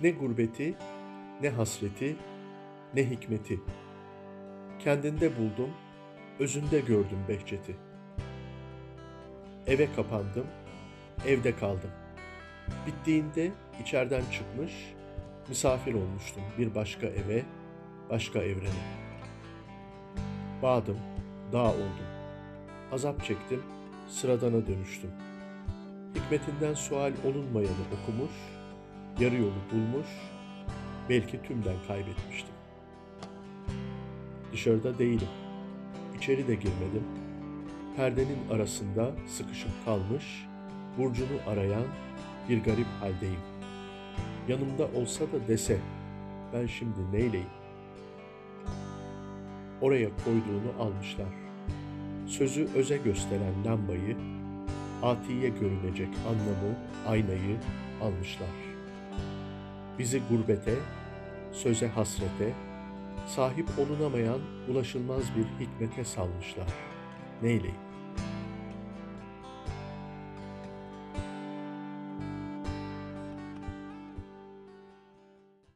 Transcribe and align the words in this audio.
Ne 0.00 0.10
gurbeti, 0.10 0.74
ne 1.42 1.50
hasreti, 1.50 2.16
ne 2.94 3.10
hikmeti. 3.10 3.60
Kendinde 4.78 5.38
buldum, 5.38 5.70
özünde 6.38 6.80
gördüm 6.80 7.18
behçeti. 7.28 7.76
Eve 9.66 9.88
kapandım, 9.96 10.46
evde 11.26 11.56
kaldım. 11.56 11.90
Bittiğinde 12.86 13.52
içeriden 13.82 14.22
çıkmış, 14.32 14.72
misafir 15.48 15.94
olmuştum 15.94 16.42
bir 16.58 16.74
başka 16.74 17.06
eve, 17.06 17.42
başka 18.10 18.38
evrene. 18.38 19.04
Bağdım, 20.62 20.98
dağ 21.52 21.70
oldum. 21.70 22.06
Azap 22.92 23.24
çektim, 23.24 23.62
sıradana 24.08 24.66
dönüştüm. 24.66 25.10
Hikmetinden 26.14 26.74
sual 26.74 27.12
olunmayanı 27.24 27.84
okumuş, 28.02 28.32
yarı 29.20 29.36
yolu 29.36 29.52
bulmuş, 29.72 30.06
belki 31.08 31.42
tümden 31.42 31.76
kaybetmiştim. 31.88 32.54
Dışarıda 34.52 34.98
değilim, 34.98 35.28
içeri 36.16 36.48
de 36.48 36.54
girmedim. 36.54 37.04
Perdenin 37.96 38.50
arasında 38.50 39.10
sıkışıp 39.26 39.70
kalmış, 39.84 40.46
burcunu 40.98 41.38
arayan 41.48 41.84
bir 42.48 42.62
garip 42.62 42.86
haldeyim. 43.00 43.40
Yanımda 44.48 44.86
olsa 45.00 45.24
da 45.24 45.48
dese, 45.48 45.78
ben 46.52 46.66
şimdi 46.66 47.12
neyleyim? 47.12 47.46
Oraya 49.80 50.08
koyduğunu 50.24 50.82
almışlar. 50.82 51.34
Sözü 52.26 52.68
öze 52.74 52.96
gösteren 52.96 53.64
lambayı, 53.66 54.16
atiye 55.02 55.48
görünecek 55.48 56.08
anlamı, 56.28 56.76
aynayı 57.08 57.56
almışlar. 58.02 58.73
Bizi 59.98 60.22
gurbete, 60.30 60.74
söze 61.52 61.88
hasrete, 61.88 62.52
sahip 63.26 63.68
olunamayan 63.78 64.38
ulaşılmaz 64.68 65.22
bir 65.36 65.64
hikmete 65.66 66.04
salmışlar. 66.04 66.66
Neyleyim? 67.42 67.76